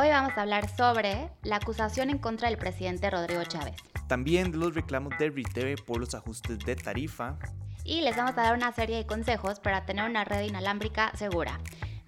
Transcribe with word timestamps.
Hoy 0.00 0.08
vamos 0.08 0.32
a 0.34 0.40
hablar 0.40 0.74
sobre 0.74 1.28
la 1.42 1.56
acusación 1.56 2.08
en 2.08 2.16
contra 2.16 2.48
del 2.48 2.56
presidente 2.56 3.10
Rodrigo 3.10 3.44
Chávez. 3.44 3.74
También 4.08 4.50
de 4.50 4.56
los 4.56 4.74
reclamos 4.74 5.12
de 5.18 5.28
RITV 5.28 5.84
por 5.84 6.00
los 6.00 6.14
ajustes 6.14 6.58
de 6.60 6.74
tarifa. 6.74 7.36
Y 7.84 8.00
les 8.00 8.16
vamos 8.16 8.32
a 8.38 8.44
dar 8.44 8.56
una 8.56 8.72
serie 8.72 8.96
de 8.96 9.04
consejos 9.04 9.60
para 9.60 9.84
tener 9.84 10.08
una 10.08 10.24
red 10.24 10.48
inalámbrica 10.48 11.14
segura. 11.18 11.60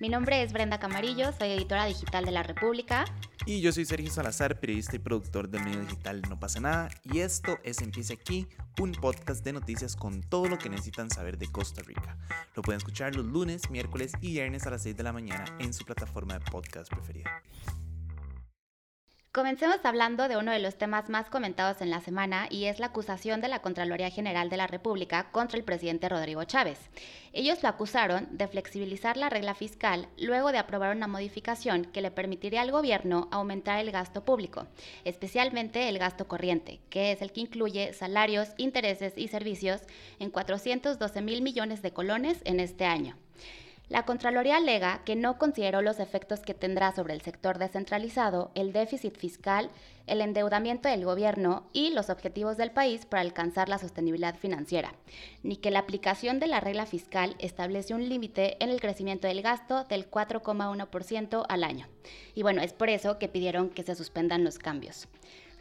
Mi 0.03 0.09
nombre 0.09 0.43
es 0.43 0.55
Brenda 0.55 0.81
Camarillo, 0.81 1.33
soy 1.39 1.51
editora 1.51 1.85
digital 1.85 2.25
de 2.25 2.33
La 2.33 2.43
República. 2.43 3.05
Y 3.45 3.61
yo 3.61 3.73
soy 3.73 3.85
Sergio 3.85 4.11
Salazar, 4.11 4.59
periodista 4.59 4.97
y 4.97 4.99
productor 4.99 5.49
del 5.49 5.63
medio 5.63 5.81
digital 5.81 6.23
No 6.31 6.41
pasa 6.41 6.61
nada. 6.61 6.89
Y 7.05 7.19
esto 7.19 7.59
es 7.63 7.83
Empieza 7.83 8.15
aquí, 8.15 8.49
un 8.81 8.93
podcast 8.93 9.45
de 9.45 9.53
noticias 9.53 9.97
con 9.97 10.23
todo 10.23 10.49
lo 10.49 10.59
que 10.59 10.71
necesitan 10.71 11.11
saber 11.11 11.39
de 11.39 11.47
Costa 11.49 11.83
Rica. 11.83 12.17
Lo 12.57 12.63
pueden 12.63 12.79
escuchar 12.79 13.15
los 13.15 13.27
lunes, 13.27 13.71
miércoles 13.71 14.13
y 14.21 14.33
viernes 14.33 14.67
a 14.67 14.71
las 14.71 14.83
6 14.83 14.97
de 14.97 15.03
la 15.03 15.13
mañana 15.13 15.45
en 15.59 15.75
su 15.75 15.85
plataforma 15.85 16.39
de 16.39 16.41
podcast 16.51 16.91
preferida. 16.91 17.43
Comencemos 19.33 19.79
hablando 19.85 20.29
de 20.29 20.37
uno 20.37 20.53
de 20.53 20.59
los 20.59 20.77
temas 20.77 21.09
más 21.09 21.31
comentados 21.31 21.81
en 21.81 21.89
la 21.89 22.03
semana 22.03 22.49
y 22.51 22.67
es 22.67 22.79
la 22.79 22.89
acusación 22.89 23.41
de 23.41 23.49
la 23.49 23.63
Contraloría 23.63 24.11
General 24.11 24.51
de 24.51 24.59
la 24.59 24.67
República 24.67 25.31
contra 25.33 25.57
el 25.57 25.65
presidente 25.65 26.11
Rodrigo 26.11 26.45
Chávez. 26.45 26.79
Ellos 27.33 27.63
lo 27.63 27.71
acusaron 27.71 28.29
de 28.33 28.47
flexibilizar 28.47 29.17
la 29.17 29.31
regla 29.31 29.55
fiscal 29.55 30.07
luego 30.19 30.53
de 30.53 30.59
aprobar 30.59 30.95
una 30.95 31.07
modificación 31.07 31.87
que 31.87 32.03
le 32.03 32.11
permitiría 32.11 32.61
al 32.61 32.73
gobierno 32.73 33.29
aumentar 33.31 33.79
el 33.79 33.91
gasto 33.91 34.23
público, 34.23 34.67
especialmente 35.07 35.89
el 35.89 35.99
gasto 35.99 36.29
corriente, 36.29 36.81
que 36.91 37.13
es 37.13 37.23
el 37.23 37.33
que 37.33 37.41
incluye 37.41 37.95
salarios, 37.95 38.51
intereses 38.59 39.15
y 39.17 39.29
servicios 39.29 39.81
en 40.19 40.29
412 40.29 41.23
mil 41.23 41.41
millones 41.41 41.81
de 41.81 41.95
colones 41.95 42.43
en 42.45 42.61
este 42.61 42.85
año. 42.85 43.17
La 43.93 44.07
Contraloría 44.07 44.57
alega 44.57 45.03
que 45.05 45.17
no 45.17 45.37
consideró 45.37 45.83
los 45.83 46.01
efectos 46.01 46.41
que 46.41 46.55
tendrá 46.55 46.93
sobre 46.93 47.13
el 47.13 47.21
sector 47.21 47.59
descentralizado 47.59 48.51
el 48.55 48.73
déficit 48.73 49.19
fiscal, 49.19 49.69
el 50.07 50.23
endeudamiento 50.23 50.89
del 50.89 51.05
gobierno 51.05 51.69
y 51.75 51.91
los 51.91 52.09
objetivos 52.09 52.57
del 52.57 52.71
país 52.71 53.05
para 53.05 53.21
alcanzar 53.21 53.69
la 53.69 53.77
sostenibilidad 53.77 54.35
financiera, 54.35 54.95
ni 55.43 55.57
que 55.57 55.71
la 55.71 55.81
aplicación 55.81 56.41
de 56.41 56.47
la 56.47 56.59
regla 56.59 56.87
fiscal 56.87 57.37
establece 57.39 57.93
un 57.93 58.09
límite 58.09 58.57
en 58.65 58.71
el 58.71 58.81
crecimiento 58.81 59.29
del 59.29 59.43
gasto 59.43 59.85
del 59.85 60.11
4,1% 60.11 61.45
al 61.47 61.63
año. 61.63 61.87
Y 62.35 62.41
bueno, 62.41 62.63
es 62.63 62.73
por 62.73 62.89
eso 62.89 63.19
que 63.19 63.29
pidieron 63.29 63.69
que 63.69 63.83
se 63.83 63.95
suspendan 63.95 64.43
los 64.43 64.59
cambios. 64.59 65.07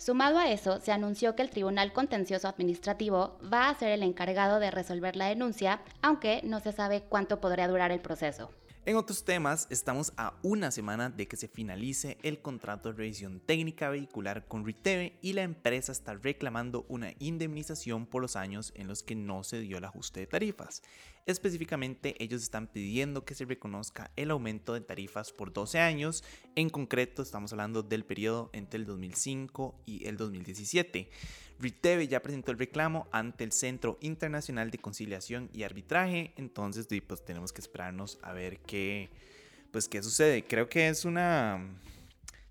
Sumado 0.04 0.40
a 0.40 0.50
eso, 0.50 0.80
se 0.80 0.92
anunció 0.92 1.36
que 1.36 1.44
el 1.44 1.52
Tribunal 1.52 1.94
Contencioso 1.94 2.48
Administrativo 2.48 3.38
va 3.54 3.70
a 3.70 3.76
ser 3.76 3.92
el 3.92 4.02
encargado 4.02 4.60
de 4.60 4.72
resolver 4.72 5.16
la 5.16 5.28
denuncia, 5.28 5.84
aunque 6.02 6.42
no 6.44 6.60
se 6.60 6.72
sabe 6.72 7.04
cuánto 7.04 7.40
podría 7.40 7.68
durar 7.68 7.92
el 7.92 8.02
proceso. 8.02 8.50
En 8.84 8.96
otros 8.96 9.24
temas, 9.26 9.68
estamos 9.70 10.12
a 10.18 10.34
una 10.42 10.72
semana 10.72 11.12
de 11.12 11.28
que 11.28 11.38
se 11.38 11.48
finalice 11.48 12.18
el 12.24 12.42
contrato 12.42 12.90
de 12.90 12.98
revisión 12.98 13.42
técnica 13.42 13.90
vehicular 13.90 14.48
con 14.48 14.66
Riteve 14.66 15.20
y 15.22 15.34
la 15.34 15.44
empresa 15.44 15.92
está 15.92 16.16
reclamando 16.16 16.84
una 16.90 17.14
indemnización 17.20 18.08
por 18.08 18.24
los 18.24 18.36
años 18.36 18.74
en 18.76 18.88
los 18.88 19.04
que 19.04 19.14
no 19.14 19.44
se 19.44 19.60
dio 19.60 19.78
el 19.78 19.86
ajuste 19.86 20.22
de 20.22 20.26
tarifas. 20.26 20.82
Específicamente, 21.26 22.16
ellos 22.24 22.42
están 22.42 22.68
pidiendo 22.68 23.26
que 23.26 23.36
se 23.36 23.46
reconozca 23.46 24.12
el 24.16 24.32
aumento 24.32 24.74
de 24.74 24.82
tarifas 24.82 25.32
por 25.32 25.54
12 25.54 25.80
años. 25.80 26.24
En 26.56 26.70
concreto, 26.70 27.22
estamos 27.22 27.52
hablando 27.52 27.84
del 27.84 28.06
periodo 28.06 28.50
entre 28.54 28.80
el 28.80 28.86
2005 28.86 29.84
y 29.86 30.08
el 30.08 30.18
2017. 30.18 31.10
Riteve 31.60 32.08
ya 32.08 32.22
presentó 32.22 32.52
el 32.52 32.58
reclamo 32.58 33.08
ante 33.12 33.44
el 33.44 33.52
Centro 33.52 33.98
Internacional 34.02 34.72
de 34.72 34.80
Conciliación 34.80 35.50
y 35.54 35.64
Arbitraje, 35.64 36.34
entonces 36.38 36.88
pues, 37.08 37.24
tenemos 37.24 37.54
que 37.54 37.62
esperarnos 37.62 38.18
a 38.24 38.34
ver 38.34 38.60
qué, 38.62 39.12
pues, 39.72 39.88
qué 39.88 40.02
sucede. 40.02 40.44
Creo 40.46 40.68
que 40.68 40.90
es 40.90 41.06
una... 41.06 41.80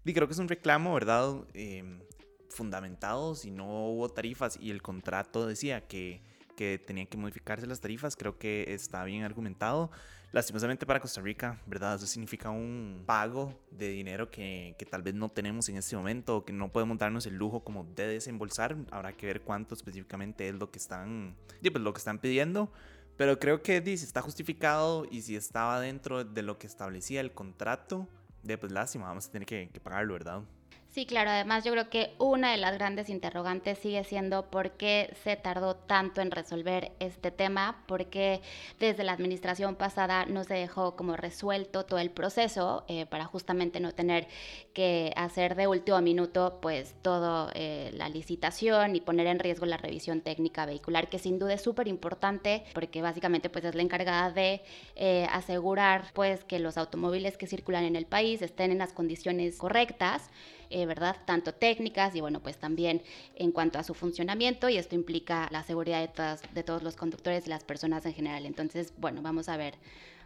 Creo 0.04 0.26
que 0.26 0.32
es 0.32 0.38
un 0.38 0.48
reclamo, 0.48 0.94
¿verdad? 0.94 1.44
Em, 1.54 2.00
fundamentado, 2.48 3.34
si 3.34 3.50
no 3.50 3.88
hubo 3.90 4.08
tarifas 4.08 4.58
y 4.60 4.70
el 4.70 4.82
contrato 4.82 5.46
decía 5.46 5.86
que, 5.86 6.22
que 6.60 6.78
tenían 6.78 7.06
que 7.06 7.16
modificarse 7.16 7.66
las 7.66 7.80
tarifas, 7.80 8.14
creo 8.16 8.36
que 8.36 8.74
está 8.74 9.02
bien 9.04 9.22
argumentado. 9.22 9.90
Lastimosamente 10.30 10.84
para 10.84 11.00
Costa 11.00 11.22
Rica, 11.22 11.58
¿verdad? 11.64 11.94
Eso 11.94 12.06
significa 12.06 12.50
un 12.50 13.02
pago 13.06 13.58
de 13.70 13.88
dinero 13.88 14.30
que, 14.30 14.74
que, 14.78 14.84
tal 14.84 15.00
vez 15.00 15.14
no 15.14 15.30
tenemos 15.30 15.70
en 15.70 15.78
este 15.78 15.96
momento 15.96 16.44
que 16.44 16.52
no 16.52 16.70
podemos 16.70 16.98
darnos 16.98 17.24
el 17.24 17.34
lujo 17.36 17.64
como 17.64 17.84
de 17.96 18.08
desembolsar. 18.08 18.76
Habrá 18.90 19.14
que 19.14 19.24
ver 19.24 19.40
cuánto 19.40 19.74
específicamente 19.74 20.50
es 20.50 20.54
lo 20.54 20.70
que 20.70 20.78
están, 20.78 21.34
pues, 21.62 21.82
lo 21.82 21.94
que 21.94 21.98
están 21.98 22.18
pidiendo. 22.18 22.70
Pero 23.16 23.38
creo 23.38 23.62
que 23.62 23.82
si 23.82 24.04
está 24.04 24.20
justificado 24.20 25.06
y 25.10 25.22
si 25.22 25.36
estaba 25.36 25.80
dentro 25.80 26.24
de 26.24 26.42
lo 26.42 26.58
que 26.58 26.66
establecía 26.66 27.22
el 27.22 27.32
contrato, 27.32 28.06
de 28.42 28.58
pues 28.58 28.70
lástima, 28.70 29.06
vamos 29.06 29.28
a 29.28 29.32
tener 29.32 29.46
que, 29.46 29.70
que 29.72 29.80
pagarlo, 29.80 30.12
¿verdad? 30.12 30.42
Sí, 30.92 31.06
claro, 31.06 31.30
además 31.30 31.62
yo 31.62 31.70
creo 31.70 31.88
que 31.88 32.14
una 32.18 32.50
de 32.50 32.56
las 32.56 32.74
grandes 32.74 33.10
interrogantes 33.10 33.78
sigue 33.78 34.02
siendo 34.02 34.50
por 34.50 34.72
qué 34.72 35.14
se 35.22 35.36
tardó 35.36 35.76
tanto 35.76 36.20
en 36.20 36.32
resolver 36.32 36.90
este 36.98 37.30
tema, 37.30 37.84
porque 37.86 38.40
desde 38.80 39.04
la 39.04 39.12
administración 39.12 39.76
pasada 39.76 40.26
no 40.26 40.42
se 40.42 40.54
dejó 40.54 40.96
como 40.96 41.14
resuelto 41.16 41.86
todo 41.86 42.00
el 42.00 42.10
proceso 42.10 42.84
eh, 42.88 43.06
para 43.06 43.24
justamente 43.24 43.78
no 43.78 43.92
tener 43.92 44.26
que 44.72 45.12
hacer 45.14 45.54
de 45.54 45.68
último 45.68 46.00
minuto 46.00 46.58
pues 46.60 46.96
todo 47.02 47.52
eh, 47.54 47.92
la 47.94 48.08
licitación 48.08 48.96
y 48.96 49.00
poner 49.00 49.28
en 49.28 49.38
riesgo 49.38 49.66
la 49.66 49.76
revisión 49.76 50.22
técnica 50.22 50.66
vehicular, 50.66 51.08
que 51.08 51.20
sin 51.20 51.38
duda 51.38 51.54
es 51.54 51.62
súper 51.62 51.86
importante 51.86 52.64
porque 52.74 53.00
básicamente 53.00 53.48
pues 53.48 53.64
es 53.64 53.76
la 53.76 53.82
encargada 53.82 54.32
de 54.32 54.60
eh, 54.96 55.28
asegurar 55.30 56.10
pues 56.14 56.42
que 56.42 56.58
los 56.58 56.76
automóviles 56.76 57.36
que 57.36 57.46
circulan 57.46 57.84
en 57.84 57.94
el 57.94 58.06
país 58.06 58.42
estén 58.42 58.72
en 58.72 58.78
las 58.78 58.92
condiciones 58.92 59.56
correctas. 59.56 60.30
Eh, 60.72 60.86
¿verdad? 60.86 61.16
Tanto 61.24 61.52
técnicas 61.52 62.14
y 62.14 62.20
bueno, 62.20 62.38
pues 62.40 62.56
también 62.56 63.02
en 63.34 63.50
cuanto 63.50 63.80
a 63.80 63.82
su 63.82 63.92
funcionamiento 63.92 64.68
y 64.68 64.76
esto 64.76 64.94
implica 64.94 65.48
la 65.50 65.64
seguridad 65.64 66.08
de, 66.08 66.48
de 66.54 66.62
todos 66.62 66.84
los 66.84 66.94
conductores 66.94 67.44
y 67.46 67.50
las 67.50 67.64
personas 67.64 68.06
en 68.06 68.14
general. 68.14 68.46
Entonces, 68.46 68.94
bueno, 68.96 69.20
vamos 69.20 69.48
a 69.48 69.56
ver. 69.56 69.74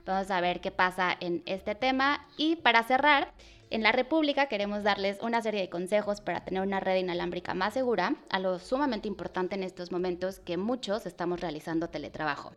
Vamos 0.05 0.31
a 0.31 0.43
ver 0.43 0.61
qué 0.61 0.71
pasa 0.71 1.17
en 1.19 1.43
este 1.47 1.75
tema. 1.75 2.29
Y 2.37 2.57
para 2.57 2.83
cerrar, 2.83 3.33
en 3.71 3.83
la 3.83 3.91
República 3.91 4.47
queremos 4.47 4.83
darles 4.83 5.19
una 5.23 5.41
serie 5.41 5.63
de 5.63 5.71
consejos 5.71 6.21
para 6.21 6.45
tener 6.45 6.63
una 6.63 6.79
red 6.79 6.97
inalámbrica 6.97 7.55
más 7.55 7.73
segura, 7.73 8.15
a 8.29 8.39
lo 8.39 8.59
sumamente 8.59 9.09
importante 9.09 9.55
en 9.55 9.63
estos 9.63 9.93
momentos 9.93 10.41
que 10.41 10.59
muchos 10.59 11.07
estamos 11.07 11.41
realizando 11.41 11.89
teletrabajo. 11.89 12.53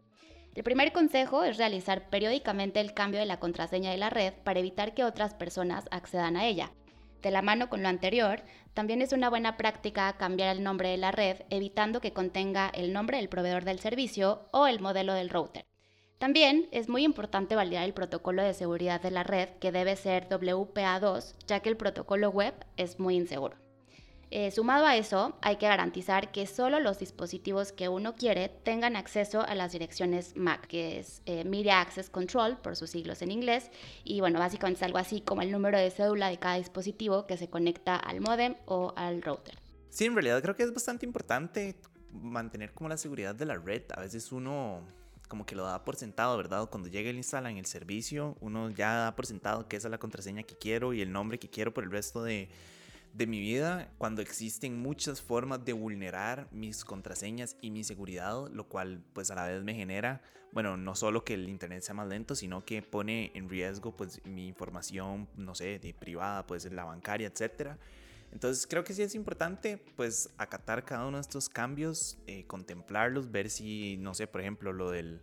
El 0.56 0.64
primer 0.64 0.92
consejo 0.92 1.44
es 1.44 1.58
realizar 1.58 2.10
periódicamente 2.10 2.82
el 2.82 2.94
cambio 2.94 3.22
de 3.22 3.26
la 3.26 3.40
contraseña 3.40 3.92
de 3.92 3.98
la 3.98 4.10
red 4.10 4.34
para 4.44 4.60
evitar 4.60 4.94
que 4.94 5.06
otras 5.06 5.34
personas 5.34 5.86
accedan 5.90 6.36
a 6.36 6.46
ella. 6.46 6.72
De 7.22 7.32
la 7.32 7.42
mano 7.42 7.70
con 7.70 7.82
lo 7.82 7.90
anterior, 7.90 8.44
también 8.74 9.02
es 9.02 9.12
una 9.12 9.30
buena 9.30 9.58
práctica 9.58 10.18
cambiar 10.18 10.56
el 10.56 10.64
nombre 10.64 10.90
de 10.90 10.98
la 10.98 11.12
red 11.12 11.38
evitando 11.50 12.00
que 12.00 12.14
contenga 12.14 12.70
el 12.70 12.94
nombre 12.94 13.18
del 13.18 13.30
proveedor 13.30 13.64
del 13.64 13.80
servicio 13.80 14.46
o 14.52 14.68
el 14.68 14.80
modelo 14.80 15.14
del 15.14 15.30
router. 15.30 15.66
También 16.20 16.68
es 16.72 16.90
muy 16.90 17.04
importante 17.04 17.56
validar 17.56 17.84
el 17.84 17.94
protocolo 17.94 18.44
de 18.44 18.54
seguridad 18.54 19.02
de 19.02 19.12
la 19.12 19.24
red 19.24 19.50
que 19.60 19.72
debe 19.72 19.96
ser 19.96 20.28
WPA2 20.30 21.36
ya 21.46 21.60
que 21.60 21.70
el 21.70 21.78
protocolo 21.78 22.30
web 22.30 22.54
es 22.76 23.00
muy 23.00 23.16
inseguro. 23.16 23.67
Eh, 24.30 24.52
sumado 24.52 24.86
a 24.86 24.98
eso, 24.98 25.38
hay 25.42 25.56
que 25.56 25.68
garantizar 25.68 26.32
que 26.32 26.46
solo 26.48 26.82
los 26.82 27.00
dispositivos 27.00 27.72
que 27.72 27.88
uno 27.88 28.16
quiere 28.16 28.50
tengan 28.50 28.98
acceso 28.98 29.42
a 29.42 29.56
las 29.56 29.72
direcciones 29.72 30.36
MAC, 30.36 30.68
que 30.68 31.00
es 31.00 31.22
eh, 31.26 31.46
Media 31.46 31.80
Access 31.80 32.10
Control, 32.10 32.58
por 32.58 32.76
sus 32.76 32.90
siglos 32.90 33.22
en 33.22 33.32
inglés, 33.32 33.72
y 34.04 34.20
bueno, 34.20 34.40
básicamente 34.40 34.80
es 34.80 34.84
algo 34.84 34.98
así 34.98 35.22
como 35.22 35.42
el 35.42 35.52
número 35.52 35.78
de 35.78 35.90
cédula 35.92 36.30
de 36.30 36.40
cada 36.40 36.56
dispositivo 36.56 37.26
que 37.26 37.38
se 37.38 37.50
conecta 37.50 37.96
al 37.96 38.20
modem 38.20 38.56
o 38.66 38.94
al 38.98 39.22
router. 39.22 39.60
Sí, 39.90 40.06
en 40.06 40.14
realidad 40.14 40.42
creo 40.42 40.56
que 40.56 40.64
es 40.64 40.74
bastante 40.74 41.06
importante 41.06 41.76
mantener 42.12 42.74
como 42.74 42.90
la 42.90 42.98
seguridad 42.98 43.34
de 43.34 43.46
la 43.46 43.56
red. 43.56 43.84
A 43.96 44.02
veces 44.02 44.32
uno 44.34 44.84
como 45.28 45.46
que 45.46 45.56
lo 45.56 45.64
da 45.64 45.84
por 45.84 45.96
sentado, 45.96 46.38
¿verdad? 46.38 46.70
Cuando 46.70 46.90
llega 46.90 47.10
el 47.10 47.18
instala 47.18 47.50
en 47.50 47.58
el 47.58 47.66
servicio, 47.66 48.38
uno 48.40 48.70
ya 48.72 48.94
da 48.94 49.16
por 49.16 49.26
sentado 49.26 49.68
que 49.68 49.78
esa 49.78 49.88
es 49.88 49.92
la 49.92 49.98
contraseña 49.98 50.44
que 50.44 50.58
quiero 50.58 50.94
y 50.94 51.02
el 51.02 51.12
nombre 51.12 51.38
que 51.38 51.50
quiero 51.50 51.74
por 51.74 51.84
el 51.84 51.92
resto 51.92 52.24
de 52.24 52.50
de 53.14 53.28
mi 53.28 53.40
vida 53.40 53.92
cuando 53.98 54.22
existen 54.22 54.80
muchas 54.80 55.22
formas 55.22 55.64
de 55.66 55.74
vulnerar 55.74 56.48
mis 56.52 56.86
contraseñas 56.86 57.58
y 57.62 57.72
mi 57.72 57.84
seguridad, 57.84 58.48
lo 58.52 58.68
cual 58.68 59.04
pues 59.14 59.32
a 59.32 59.36
la 59.36 59.48
vez 59.48 59.64
me 59.64 59.74
genera, 59.74 60.22
bueno, 60.52 60.78
no 60.78 60.96
solo 60.96 61.24
que 61.24 61.34
el 61.34 61.50
internet 61.50 61.84
sea 61.84 61.96
más 61.96 62.08
lento, 62.08 62.36
sino 62.36 62.64
que 62.66 62.82
pone 62.82 63.32
en 63.34 63.50
riesgo 63.50 63.96
pues 63.96 64.24
mi 64.26 64.48
información, 64.48 65.28
no 65.36 65.56
sé, 65.56 65.80
de 65.80 65.94
privada, 65.94 66.46
pues 66.46 66.72
la 66.72 66.84
bancaria, 66.86 67.28
etcétera. 67.28 67.78
Entonces 68.32 68.68
creo 68.68 68.84
que 68.84 68.94
sí 68.94 69.02
es 69.02 69.16
importante 69.16 69.78
pues 69.96 70.30
acatar 70.38 70.84
cada 70.86 71.08
uno 71.08 71.18
de 71.18 71.22
estos 71.22 71.50
cambios, 71.50 72.18
eh, 72.28 72.46
contemplarlos, 72.46 73.32
ver 73.32 73.50
si, 73.50 73.98
no 73.98 74.14
sé, 74.14 74.28
por 74.28 74.42
ejemplo, 74.42 74.74
lo 74.74 74.92
del 74.92 75.22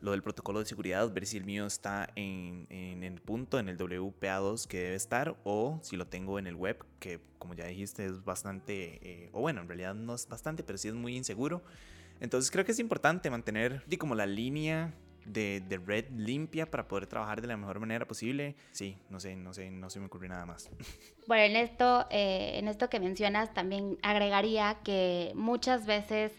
lo 0.00 0.10
del 0.12 0.22
protocolo 0.22 0.60
de 0.60 0.66
seguridad, 0.66 1.10
ver 1.12 1.26
si 1.26 1.36
el 1.36 1.44
mío 1.44 1.66
está 1.66 2.08
en, 2.16 2.66
el 2.70 3.20
punto, 3.20 3.58
en 3.58 3.68
el 3.68 3.78
WPA2 3.78 4.66
que 4.66 4.78
debe 4.78 4.96
estar, 4.96 5.36
o 5.44 5.78
si 5.82 5.96
lo 5.96 6.06
tengo 6.06 6.38
en 6.38 6.46
el 6.46 6.54
web, 6.54 6.84
que 7.00 7.20
como 7.38 7.54
ya 7.54 7.66
dijiste 7.66 8.04
es 8.06 8.24
bastante, 8.24 8.98
eh, 9.02 9.30
o 9.32 9.40
bueno, 9.40 9.62
en 9.62 9.68
realidad 9.68 9.94
no 9.94 10.14
es 10.14 10.28
bastante, 10.28 10.62
pero 10.62 10.78
sí 10.78 10.88
es 10.88 10.94
muy 10.94 11.16
inseguro. 11.16 11.62
Entonces 12.20 12.50
creo 12.50 12.64
que 12.64 12.72
es 12.72 12.78
importante 12.78 13.30
mantener 13.30 13.82
como 13.98 14.14
la 14.14 14.26
línea 14.26 14.94
de, 15.26 15.62
de, 15.68 15.78
red 15.78 16.06
limpia 16.16 16.70
para 16.70 16.86
poder 16.86 17.06
trabajar 17.06 17.40
de 17.40 17.48
la 17.48 17.56
mejor 17.56 17.80
manera 17.80 18.06
posible. 18.06 18.54
Sí, 18.72 18.96
no 19.10 19.20
sé, 19.20 19.34
no 19.36 19.52
sé, 19.52 19.70
no 19.70 19.90
se 19.90 20.00
me 20.00 20.06
ocurrió 20.06 20.28
nada 20.28 20.46
más. 20.46 20.70
Bueno, 21.26 21.42
en 21.42 21.56
esto, 21.56 22.06
eh, 22.10 22.52
en 22.54 22.68
esto 22.68 22.88
que 22.88 23.00
mencionas 23.00 23.52
también 23.52 23.98
agregaría 24.02 24.78
que 24.84 25.32
muchas 25.34 25.84
veces 25.84 26.30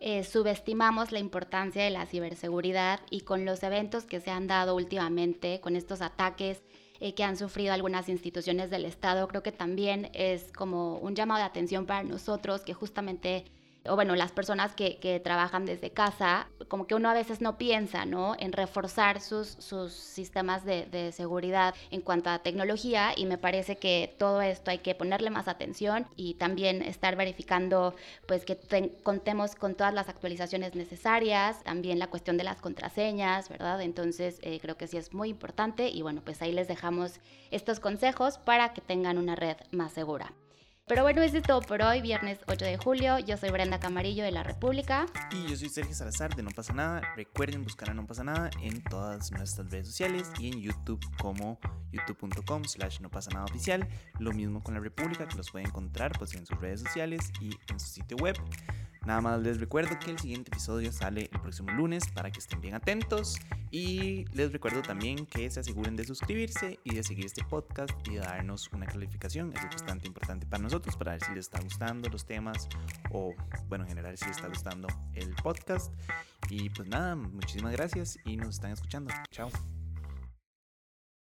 eh, 0.00 0.24
subestimamos 0.24 1.12
la 1.12 1.18
importancia 1.18 1.84
de 1.84 1.90
la 1.90 2.06
ciberseguridad 2.06 3.00
y 3.10 3.20
con 3.20 3.44
los 3.44 3.62
eventos 3.62 4.04
que 4.04 4.20
se 4.20 4.30
han 4.30 4.46
dado 4.46 4.74
últimamente, 4.74 5.60
con 5.60 5.76
estos 5.76 6.00
ataques 6.00 6.62
eh, 7.00 7.14
que 7.14 7.22
han 7.22 7.36
sufrido 7.36 7.74
algunas 7.74 8.08
instituciones 8.08 8.70
del 8.70 8.86
Estado, 8.86 9.28
creo 9.28 9.42
que 9.42 9.52
también 9.52 10.10
es 10.14 10.52
como 10.52 10.96
un 10.98 11.14
llamado 11.14 11.40
de 11.40 11.46
atención 11.46 11.84
para 11.84 12.02
nosotros 12.02 12.62
que 12.62 12.72
justamente 12.72 13.44
o 13.86 13.94
bueno, 13.94 14.14
las 14.14 14.32
personas 14.32 14.74
que, 14.74 14.98
que, 14.98 15.20
trabajan 15.20 15.64
desde 15.64 15.90
casa, 15.90 16.48
como 16.68 16.86
que 16.86 16.94
uno 16.94 17.08
a 17.08 17.14
veces 17.14 17.40
no 17.40 17.56
piensa, 17.56 18.04
¿no? 18.04 18.34
En 18.38 18.52
reforzar 18.52 19.20
sus, 19.20 19.48
sus 19.48 19.92
sistemas 19.92 20.64
de, 20.64 20.86
de, 20.86 21.12
seguridad 21.12 21.74
en 21.90 22.02
cuanto 22.02 22.30
a 22.30 22.40
tecnología 22.40 23.12
y 23.16 23.24
me 23.26 23.38
parece 23.38 23.76
que 23.76 24.14
todo 24.18 24.42
esto 24.42 24.70
hay 24.70 24.78
que 24.78 24.94
ponerle 24.94 25.30
más 25.30 25.48
atención 25.48 26.06
y 26.14 26.34
también 26.34 26.82
estar 26.82 27.16
verificando, 27.16 27.94
pues, 28.26 28.44
que 28.44 28.58
contemos 29.02 29.54
con 29.54 29.74
todas 29.74 29.94
las 29.94 30.08
actualizaciones 30.08 30.74
necesarias, 30.74 31.62
también 31.64 31.98
la 31.98 32.08
cuestión 32.08 32.36
de 32.36 32.44
las 32.44 32.60
contraseñas, 32.60 33.48
¿verdad? 33.48 33.80
Entonces, 33.80 34.38
eh, 34.42 34.60
creo 34.60 34.76
que 34.76 34.88
sí 34.88 34.98
es 34.98 35.14
muy 35.14 35.30
importante 35.30 35.88
y 35.88 36.02
bueno, 36.02 36.20
pues 36.22 36.42
ahí 36.42 36.52
les 36.52 36.68
dejamos 36.68 37.20
estos 37.50 37.80
consejos 37.80 38.38
para 38.38 38.74
que 38.74 38.80
tengan 38.80 39.16
una 39.16 39.36
red 39.36 39.56
más 39.70 39.92
segura. 39.92 40.32
Pero 40.90 41.04
bueno, 41.04 41.22
eso 41.22 41.36
es 41.36 41.44
todo 41.44 41.60
por 41.60 41.82
hoy, 41.82 42.02
viernes 42.02 42.40
8 42.48 42.64
de 42.64 42.76
julio. 42.76 43.20
Yo 43.20 43.36
soy 43.36 43.52
Brenda 43.52 43.78
Camarillo 43.78 44.24
de 44.24 44.32
La 44.32 44.42
República. 44.42 45.06
Y 45.30 45.48
yo 45.48 45.56
soy 45.56 45.68
Sergio 45.68 45.94
Salazar 45.94 46.34
de 46.34 46.42
No 46.42 46.50
Pasa 46.50 46.72
Nada. 46.72 47.00
Recuerden 47.14 47.62
buscar 47.62 47.90
a 47.90 47.94
No 47.94 48.08
Pasa 48.08 48.24
Nada 48.24 48.50
en 48.60 48.82
todas 48.82 49.30
nuestras 49.30 49.70
redes 49.70 49.86
sociales 49.86 50.32
y 50.40 50.48
en 50.48 50.60
YouTube 50.60 51.00
como 51.16 51.60
youtube.com 51.92 52.64
slash 52.64 53.00
no 53.00 53.08
pasa 53.08 53.30
nada 53.30 53.44
oficial. 53.44 53.86
Lo 54.18 54.32
mismo 54.32 54.64
con 54.64 54.74
La 54.74 54.80
República, 54.80 55.28
que 55.28 55.36
los 55.36 55.52
pueden 55.52 55.68
encontrar 55.68 56.10
pues, 56.18 56.34
en 56.34 56.44
sus 56.44 56.58
redes 56.60 56.80
sociales 56.80 57.30
y 57.40 57.56
en 57.68 57.78
su 57.78 57.86
sitio 57.86 58.16
web. 58.16 58.36
Nada 59.06 59.20
más 59.20 59.40
les 59.40 59.58
recuerdo 59.58 59.98
que 59.98 60.10
el 60.10 60.18
siguiente 60.18 60.50
episodio 60.50 60.92
sale 60.92 61.30
el 61.32 61.40
próximo 61.40 61.70
lunes 61.70 62.04
para 62.14 62.30
que 62.30 62.38
estén 62.38 62.60
bien 62.60 62.74
atentos. 62.74 63.38
Y 63.70 64.24
les 64.32 64.52
recuerdo 64.52 64.82
también 64.82 65.26
que 65.26 65.48
se 65.48 65.60
aseguren 65.60 65.96
de 65.96 66.04
suscribirse 66.04 66.80
y 66.84 66.94
de 66.94 67.02
seguir 67.02 67.26
este 67.26 67.44
podcast 67.44 67.92
y 68.08 68.14
de 68.14 68.20
darnos 68.20 68.68
una 68.72 68.86
calificación. 68.86 69.52
Eso 69.52 69.66
es 69.66 69.72
bastante 69.72 70.06
importante 70.06 70.46
para 70.46 70.62
nosotros, 70.62 70.96
para 70.96 71.12
ver 71.12 71.22
si 71.22 71.30
les 71.30 71.46
está 71.46 71.60
gustando 71.60 72.08
los 72.08 72.26
temas 72.26 72.68
o, 73.10 73.34
bueno, 73.68 73.84
en 73.84 73.90
general 73.90 74.18
si 74.18 74.26
les 74.26 74.36
está 74.36 74.48
gustando 74.48 74.88
el 75.14 75.34
podcast. 75.36 75.92
Y 76.48 76.68
pues 76.70 76.88
nada, 76.88 77.14
muchísimas 77.14 77.72
gracias 77.72 78.18
y 78.24 78.36
nos 78.36 78.56
están 78.56 78.72
escuchando. 78.72 79.12
Chao. 79.30 79.50